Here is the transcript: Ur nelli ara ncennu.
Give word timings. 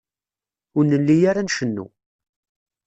Ur 0.77 0.83
nelli 0.85 1.17
ara 1.29 1.45
ncennu. 1.47 1.85